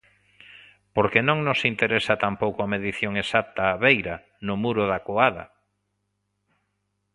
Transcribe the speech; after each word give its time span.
Porque 0.95 1.19
non 1.27 1.37
nos 1.47 1.59
interesa 1.71 2.21
tampouco 2.25 2.59
a 2.61 2.71
medición 2.73 3.13
exacta 3.23 3.61
á 3.73 3.75
beira, 3.83 4.15
no 4.45 4.53
muro 4.63 4.83
da 4.91 4.99
coada. 5.07 5.45